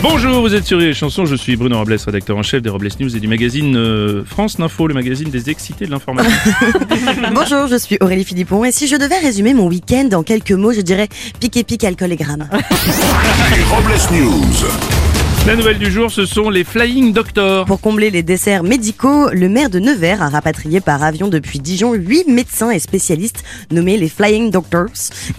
Bonjour, 0.00 0.40
vous 0.40 0.54
êtes 0.54 0.64
sur 0.64 0.78
les 0.78 0.94
chansons, 0.94 1.26
je 1.26 1.34
suis 1.34 1.56
Bruno 1.56 1.76
Robles, 1.76 1.96
rédacteur 2.06 2.36
en 2.36 2.44
chef 2.44 2.62
des 2.62 2.70
Robles 2.70 2.88
News 3.00 3.16
et 3.16 3.20
du 3.20 3.26
magazine 3.26 3.76
euh, 3.76 4.24
France 4.24 4.60
N'Info, 4.60 4.86
le 4.86 4.94
magazine 4.94 5.28
des 5.28 5.50
excités 5.50 5.86
de 5.86 5.90
l'information. 5.90 6.30
Bonjour, 7.34 7.66
je 7.66 7.76
suis 7.76 7.98
Aurélie 8.00 8.24
Philippon 8.24 8.64
et 8.64 8.70
si 8.70 8.86
je 8.86 8.94
devais 8.94 9.18
résumer 9.18 9.54
mon 9.54 9.66
week-end 9.66 10.08
en 10.12 10.22
quelques 10.22 10.52
mots, 10.52 10.72
je 10.72 10.82
dirais 10.82 11.08
pique 11.40 11.56
et 11.56 11.64
pique, 11.64 11.82
alcool 11.82 12.12
et 12.12 12.16
grammes. 12.16 12.48
Les 12.52 13.64
Robles 13.70 14.00
News. 14.12 14.97
La 15.46 15.56
nouvelle 15.56 15.78
du 15.78 15.90
jour, 15.90 16.10
ce 16.10 16.26
sont 16.26 16.50
les 16.50 16.62
Flying 16.62 17.14
Doctors. 17.14 17.64
Pour 17.64 17.80
combler 17.80 18.10
les 18.10 18.22
desserts 18.22 18.62
médicaux, 18.62 19.30
le 19.32 19.48
maire 19.48 19.70
de 19.70 19.78
Nevers 19.78 20.22
a 20.22 20.28
rapatrié 20.28 20.80
par 20.80 21.02
avion 21.02 21.28
depuis 21.28 21.58
Dijon 21.58 21.94
huit 21.94 22.26
médecins 22.28 22.70
et 22.70 22.78
spécialistes 22.78 23.42
nommés 23.70 23.96
les 23.96 24.10
Flying 24.10 24.50
Doctors, 24.50 24.88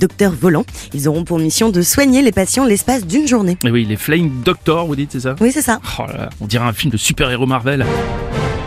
docteurs 0.00 0.32
volants. 0.32 0.64
Ils 0.94 1.06
auront 1.06 1.24
pour 1.24 1.38
mission 1.38 1.68
de 1.68 1.82
soigner 1.82 2.22
les 2.22 2.32
patients 2.32 2.64
l'espace 2.64 3.06
d'une 3.06 3.28
journée. 3.28 3.58
Et 3.64 3.70
oui, 3.70 3.84
les 3.84 3.96
Flying 3.96 4.42
Doctors, 4.42 4.86
vous 4.86 4.96
dites, 4.96 5.12
c'est 5.12 5.20
ça? 5.20 5.36
Oui, 5.38 5.52
c'est 5.52 5.62
ça. 5.62 5.80
Oh 5.98 6.04
là 6.08 6.16
là, 6.16 6.30
on 6.40 6.46
dirait 6.46 6.64
un 6.64 6.72
film 6.72 6.90
de 6.90 6.96
super-héros 6.96 7.46
Marvel. 7.46 7.84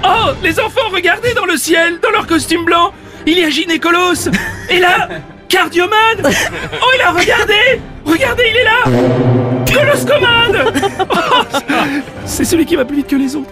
Oh, 0.06 0.32
les 0.44 0.60
enfants, 0.60 0.90
regardez 0.92 1.34
dans 1.34 1.46
le 1.46 1.58
ciel, 1.58 2.00
dans 2.04 2.12
leur 2.12 2.28
costume 2.28 2.66
blanc, 2.66 2.92
il 3.26 3.40
y 3.40 3.44
a 3.44 3.50
Gynécolos. 3.50 4.30
Et 4.70 4.80
là, 4.80 5.10
Cardioman. 5.50 6.22
Oh, 6.24 6.90
il 6.96 7.02
a 7.02 7.12
regardé 7.12 7.82
Regardez, 8.06 8.44
il 8.52 8.58
est 8.58 8.64
là 8.64 8.84
Coloscomane 9.74 10.83
C'est 12.26 12.46
celui 12.46 12.66
qui 12.66 12.76
va 12.76 12.86
plus 12.86 12.98
vite 12.98 13.08
que 13.08 13.16
les 13.16 13.36
autres. 13.36 13.50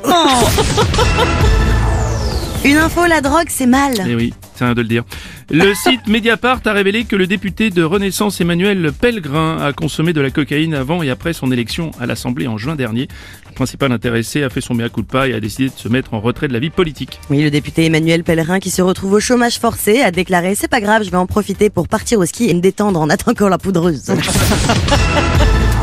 Une 2.64 2.78
info, 2.78 3.08
la 3.08 3.22
drogue, 3.22 3.48
c'est 3.50 3.66
mal. 3.66 3.94
Eh 4.08 4.14
oui, 4.14 4.36
c'est 4.56 4.66
un 4.66 4.74
de 4.74 4.82
le 4.82 4.88
dire. 4.88 5.04
Le 5.50 5.74
site 5.84 6.08
Mediapart 6.08 6.62
a 6.66 6.74
révélé 6.74 7.06
que 7.06 7.16
le 7.16 7.26
député 7.26 7.72
de 7.72 7.82
Renaissance 7.82 8.40
Emmanuel 8.40 8.92
Pellegrin 8.94 9.58
a 9.60 9.74
consommé 9.74 10.14
de 10.14 10.22
la 10.22 10.30
cocaïne 10.30 10.76
avant 10.76 11.02
et 11.02 11.10
après 11.10 11.34
son 11.34 11.52
élection 11.52 11.90
à 12.00 12.06
l'Assemblée 12.06 12.48
en 12.48 12.60
juin 12.60 12.76
dernier. 12.76 13.08
Le 13.50 13.56
principal 13.56 13.92
intéressé 13.92 14.44
a 14.44 14.50
fait 14.50 14.62
son 14.62 14.76
mea 14.76 14.90
culpa 14.90 15.28
et 15.28 15.34
a 15.34 15.40
décidé 15.40 15.70
de 15.70 15.76
se 15.76 15.90
mettre 15.90 16.14
en 16.14 16.20
retrait 16.20 16.48
de 16.48 16.54
la 16.54 16.60
vie 16.60 16.70
politique. 16.70 17.20
Oui, 17.32 17.42
le 17.42 17.50
député 17.50 17.86
Emmanuel 17.86 18.24
Pellerin 18.24 18.60
qui 18.60 18.70
se 18.70 18.84
retrouve 18.84 19.14
au 19.14 19.20
chômage 19.20 19.58
forcé 19.58 20.02
a 20.02 20.12
déclaré 20.12 20.54
c'est 20.54 20.68
pas 20.68 20.82
grave, 20.82 21.04
je 21.04 21.10
vais 21.10 21.18
en 21.18 21.26
profiter 21.26 21.72
pour 21.72 21.88
partir 21.88 22.20
au 22.20 22.26
ski 22.26 22.50
et 22.50 22.54
me 22.54 22.62
détendre 22.62 23.02
en 23.02 23.10
attendant 23.10 23.50
la 23.50 23.58
poudreuse. 23.58 24.14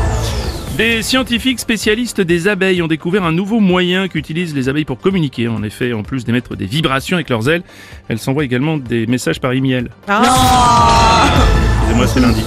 Des 0.79 1.01
scientifiques 1.01 1.59
spécialistes 1.59 2.21
des 2.21 2.47
abeilles 2.47 2.81
ont 2.81 2.87
découvert 2.87 3.25
un 3.25 3.33
nouveau 3.33 3.59
moyen 3.59 4.07
qu'utilisent 4.07 4.55
les 4.55 4.69
abeilles 4.69 4.85
pour 4.85 4.97
communiquer. 4.97 5.49
En 5.49 5.61
effet, 5.61 5.91
en 5.91 6.03
plus 6.03 6.23
d'émettre 6.23 6.55
des 6.55 6.67
vibrations 6.67 7.17
avec 7.17 7.29
leurs 7.29 7.49
ailes, 7.49 7.63
elles 8.07 8.17
s'envoient 8.17 8.45
également 8.45 8.77
des 8.77 9.05
messages 9.05 9.41
par 9.41 9.51
email. 9.51 9.89
Excusez-moi, 10.07 12.07
c'est 12.07 12.21
lundi. 12.21 12.45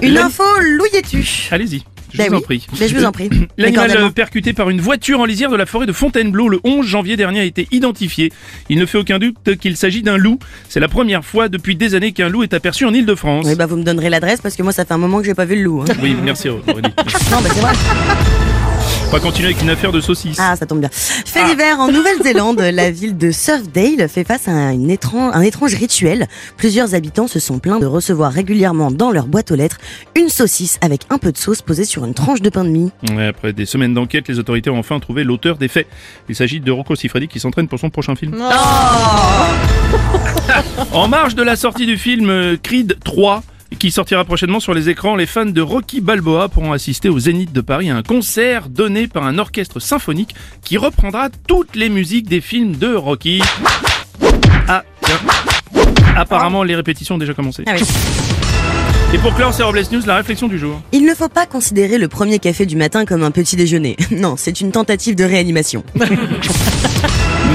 Une 0.00 0.16
info, 0.16 0.44
louis-tu 0.78 1.48
Allez-y, 1.50 1.84
je 2.12 2.18
Ben 2.18 2.28
vous 2.30 2.36
en 2.36 2.40
prie. 2.40 2.66
ben 2.78 2.88
je 2.88 2.94
vous 2.96 3.04
en 3.04 3.12
prie. 3.12 3.28
L'animal 3.58 3.90
euh, 3.96 4.10
percuté 4.10 4.52
par 4.52 4.70
une 4.70 4.80
voiture 4.80 5.20
en 5.20 5.24
lisière 5.24 5.50
de 5.50 5.56
la 5.56 5.66
forêt 5.66 5.86
de 5.86 5.92
Fontainebleau 5.92 6.48
le 6.48 6.60
11 6.64 6.86
janvier 6.86 7.16
dernier 7.16 7.40
a 7.40 7.44
été 7.44 7.68
identifié. 7.70 8.32
Il 8.68 8.78
ne 8.78 8.86
fait 8.86 8.98
aucun 8.98 9.18
doute 9.18 9.56
qu'il 9.60 9.76
s'agit 9.76 10.02
d'un 10.02 10.16
loup. 10.16 10.38
C'est 10.68 10.80
la 10.80 10.88
première 10.88 11.24
fois 11.24 11.48
depuis 11.48 11.76
des 11.76 11.94
années 11.94 12.12
qu'un 12.12 12.28
loup 12.28 12.42
est 12.42 12.54
aperçu 12.54 12.84
en 12.84 12.92
Ile-de-France. 12.94 13.46
Oui, 13.48 13.54
bah 13.54 13.66
vous 13.66 13.76
me 13.76 13.82
donnerez 13.84 14.10
l'adresse 14.10 14.40
parce 14.40 14.56
que 14.56 14.62
moi 14.62 14.72
ça 14.72 14.84
fait 14.84 14.94
un 14.94 14.98
moment 14.98 15.18
que 15.20 15.26
j'ai 15.26 15.34
pas 15.34 15.44
vu 15.44 15.56
le 15.56 15.62
loup. 15.62 15.82
hein. 15.82 15.92
Oui, 16.02 16.16
merci 16.22 16.48
Aurélie. 16.48 16.66
non, 17.30 17.40
bah 17.42 17.48
c'est 17.52 17.60
vrai. 17.60 17.72
On 19.08 19.10
va 19.10 19.20
continuer 19.20 19.48
avec 19.48 19.62
une 19.62 19.70
affaire 19.70 19.90
de 19.90 20.02
saucisse. 20.02 20.36
Ah, 20.38 20.54
ça 20.54 20.66
tombe 20.66 20.80
bien. 20.80 20.90
Fait 20.92 21.42
d'hiver 21.42 21.80
en 21.80 21.90
Nouvelle-Zélande, 21.90 22.60
la 22.60 22.90
ville 22.90 23.16
de 23.16 23.30
Surfdale 23.30 24.06
fait 24.06 24.22
face 24.22 24.48
à 24.48 24.72
une 24.74 24.90
étrange, 24.90 25.30
un 25.34 25.40
étrange 25.40 25.72
rituel. 25.74 26.26
Plusieurs 26.58 26.94
habitants 26.94 27.26
se 27.26 27.40
sont 27.40 27.58
plaints 27.58 27.78
de 27.78 27.86
recevoir 27.86 28.30
régulièrement 28.30 28.90
dans 28.90 29.10
leur 29.10 29.26
boîte 29.26 29.50
aux 29.50 29.54
lettres 29.54 29.78
une 30.14 30.28
saucisse 30.28 30.76
avec 30.82 31.06
un 31.08 31.16
peu 31.16 31.32
de 31.32 31.38
sauce 31.38 31.62
posée 31.62 31.86
sur 31.86 32.04
une 32.04 32.12
tranche 32.12 32.42
de 32.42 32.50
pain 32.50 32.64
de 32.64 32.68
mie. 32.68 32.92
Ouais, 33.14 33.28
après 33.28 33.54
des 33.54 33.64
semaines 33.64 33.94
d'enquête, 33.94 34.28
les 34.28 34.38
autorités 34.38 34.68
ont 34.68 34.78
enfin 34.78 35.00
trouvé 35.00 35.24
l'auteur 35.24 35.56
des 35.56 35.68
faits. 35.68 35.86
Il 36.28 36.34
s'agit 36.34 36.60
de 36.60 36.70
Rocco 36.70 36.94
Siffredi 36.94 37.28
qui 37.28 37.40
s'entraîne 37.40 37.66
pour 37.66 37.78
son 37.78 37.88
prochain 37.88 38.14
film. 38.14 38.36
en 40.92 41.08
marge 41.08 41.34
de 41.34 41.42
la 41.42 41.56
sortie 41.56 41.86
du 41.86 41.96
film 41.96 42.28
euh, 42.28 42.58
Creed 42.62 42.98
3, 43.02 43.42
qui 43.78 43.90
sortira 43.92 44.24
prochainement 44.24 44.60
sur 44.60 44.74
les 44.74 44.88
écrans, 44.88 45.14
les 45.16 45.26
fans 45.26 45.46
de 45.46 45.60
Rocky 45.60 46.00
Balboa 46.00 46.48
pourront 46.48 46.72
assister 46.72 47.08
au 47.08 47.18
Zénith 47.18 47.52
de 47.52 47.60
Paris 47.60 47.90
à 47.90 47.96
un 47.96 48.02
concert 48.02 48.68
donné 48.68 49.06
par 49.06 49.24
un 49.24 49.38
orchestre 49.38 49.78
symphonique 49.80 50.34
qui 50.64 50.76
reprendra 50.76 51.28
toutes 51.46 51.76
les 51.76 51.88
musiques 51.88 52.28
des 52.28 52.40
films 52.40 52.76
de 52.76 52.94
Rocky. 52.94 53.40
Ah, 54.68 54.82
tiens. 55.02 55.16
Apparemment, 56.16 56.64
les 56.64 56.74
répétitions 56.74 57.14
ont 57.14 57.18
déjà 57.18 57.34
commencé. 57.34 57.62
Ah 57.66 57.72
oui. 57.76 57.82
Et 59.14 59.18
pour 59.18 59.34
clore 59.34 59.54
ces 59.54 59.62
Robles 59.62 59.80
News, 59.92 60.02
la 60.06 60.16
réflexion 60.16 60.48
du 60.48 60.58
jour. 60.58 60.82
Il 60.92 61.06
ne 61.06 61.14
faut 61.14 61.28
pas 61.30 61.46
considérer 61.46 61.96
le 61.96 62.08
premier 62.08 62.38
café 62.38 62.66
du 62.66 62.76
matin 62.76 63.04
comme 63.06 63.22
un 63.22 63.30
petit 63.30 63.56
déjeuner. 63.56 63.96
Non, 64.10 64.34
c'est 64.36 64.60
une 64.60 64.72
tentative 64.72 65.14
de 65.14 65.24
réanimation. 65.24 65.84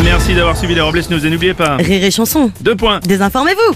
Merci 0.03 0.33
d'avoir 0.33 0.57
suivi 0.57 0.73
les 0.75 0.81
Robles 0.81 1.03
News 1.09 1.25
et 1.25 1.29
n'oubliez 1.29 1.53
pas, 1.53 1.75
Rire 1.78 2.03
et 2.03 2.12
chanson. 2.12 2.51
deux 2.62 2.75
points. 2.75 3.00
Désinformez-vous. 3.06 3.75